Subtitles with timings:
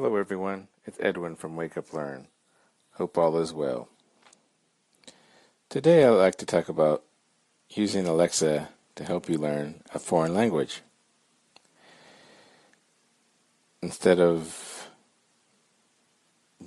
[0.00, 0.68] Hello, everyone.
[0.86, 2.28] It's Edwin from Wake Up Learn.
[2.92, 3.88] Hope all is well.
[5.68, 7.02] Today, I'd like to talk about
[7.68, 10.82] using Alexa to help you learn a foreign language.
[13.82, 14.88] Instead of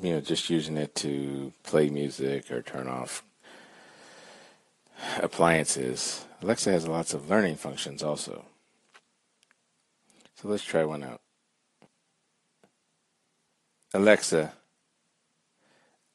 [0.01, 3.23] you know just using it to play music or turn off
[5.21, 8.43] appliances, Alexa has lots of learning functions also.
[10.35, 11.21] So let's try one out.
[13.93, 14.53] Alexa,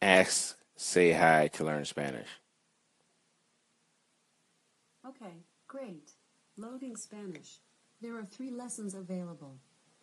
[0.00, 2.28] ask say hi to learn Spanish.
[5.06, 6.12] Okay, great.
[6.56, 7.58] Loading Spanish.
[8.00, 9.56] There are three lessons available.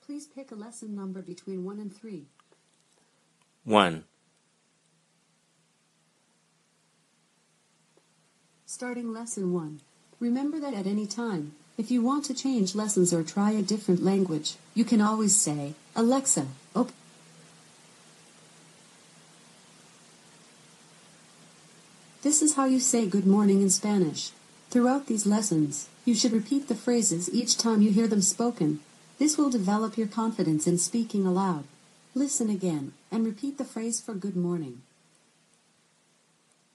[0.05, 2.25] Please pick a lesson number between 1 and 3.
[3.63, 4.03] 1.
[8.65, 9.81] Starting lesson 1.
[10.19, 14.03] Remember that at any time, if you want to change lessons or try a different
[14.03, 16.45] language, you can always say, Alexa,
[16.75, 16.93] open.
[22.23, 24.31] This is how you say good morning in Spanish.
[24.69, 28.79] Throughout these lessons, you should repeat the phrases each time you hear them spoken.
[29.19, 31.65] This will develop your confidence in speaking aloud.
[32.15, 34.83] Listen again and repeat the phrase for good morning.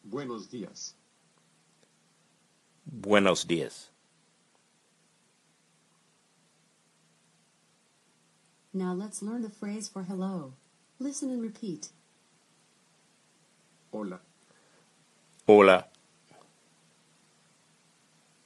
[0.05, 0.93] Buenos días.
[2.85, 3.89] Buenos dias.
[8.75, 10.53] Now let's learn the phrase for hello.
[10.99, 11.89] Listen and repeat.
[13.91, 14.21] Hola.
[15.49, 15.87] Hola.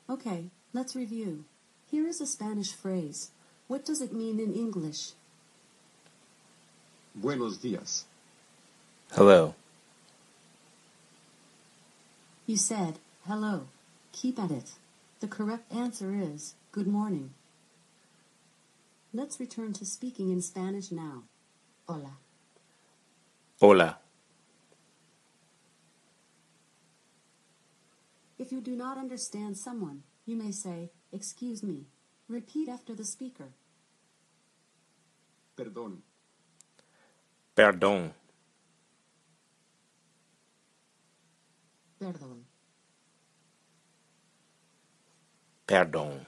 [0.08, 1.44] Okay, let's review.
[1.90, 3.32] Here is a Spanish phrase.
[3.66, 5.14] What does it mean in English?
[7.16, 8.04] Buenos días.
[9.10, 9.56] Hello.
[12.46, 13.66] You said, hello.
[14.12, 14.70] Keep at it.
[15.18, 17.30] The correct answer is, good morning.
[19.12, 21.24] Let's return to speaking in Spanish now.
[21.88, 22.12] Hola.
[23.60, 23.98] Hola.
[28.52, 31.86] If you do not understand someone, you may say, excuse me.
[32.28, 33.48] Repeat after the speaker.
[35.56, 36.02] Perdón.
[37.56, 38.12] Perdón.
[41.98, 42.42] Perdón.
[45.66, 46.26] Perdón.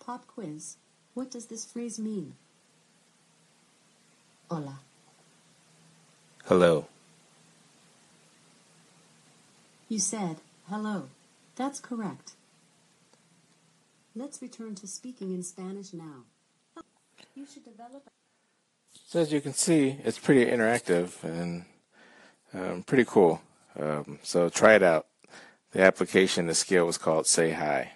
[0.00, 0.78] Pop quiz.
[1.14, 2.34] What does this phrase mean?
[4.50, 4.80] Hola.
[6.46, 6.89] Hello.
[9.90, 10.36] You said,
[10.68, 11.08] hello.
[11.56, 12.34] That's correct.
[14.14, 16.26] Let's return to speaking in Spanish now.
[17.34, 18.08] You should develop.
[19.08, 21.64] So as you can see, it's pretty interactive and
[22.54, 23.42] um, pretty cool.
[23.76, 25.06] Um, so try it out.
[25.72, 27.94] The application, the skill was called Say Hi.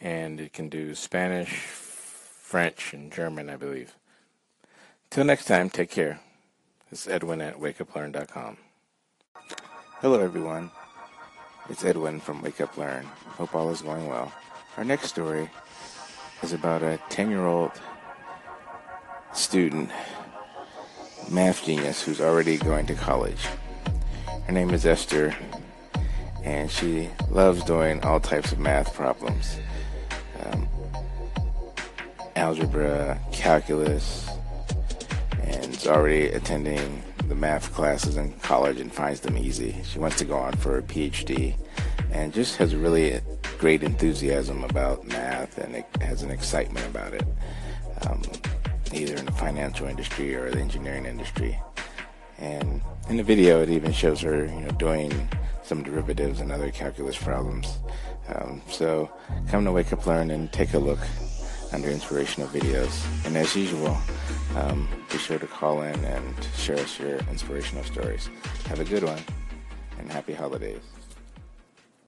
[0.00, 3.96] And it can do Spanish, French, and German, I believe.
[5.10, 6.20] Till next time, take care.
[6.90, 8.56] This is Edwin at wakeuplearn.com.
[10.00, 10.70] Hello, everyone.
[11.72, 13.06] It's Edwin from Wake Up Learn.
[13.38, 14.30] Hope all is going well.
[14.76, 15.48] Our next story
[16.42, 17.72] is about a 10 year old
[19.32, 19.88] student,
[21.30, 23.46] math genius, who's already going to college.
[24.44, 25.34] Her name is Esther,
[26.44, 29.58] and she loves doing all types of math problems
[30.44, 30.68] um,
[32.36, 34.28] algebra, calculus,
[35.42, 39.74] and is already attending the math classes in college and finds them easy.
[39.84, 41.54] She wants to go on for a PhD
[42.10, 43.20] and just has really
[43.58, 47.24] great enthusiasm about math and has an excitement about it,
[48.06, 48.20] um,
[48.92, 51.58] either in the financial industry or the engineering industry.
[52.36, 55.10] And in the video, it even shows her, you know, doing
[55.62, 57.78] some derivatives and other calculus problems.
[58.28, 59.10] Um, so
[59.48, 61.00] come to Wake Up Learn and take a look
[61.72, 62.92] under inspirational videos.
[63.24, 63.96] And as usual,
[64.54, 68.30] um, be sure to call in and share us your inspirational stories.
[68.66, 69.20] Have a good one
[69.98, 70.91] and happy holidays.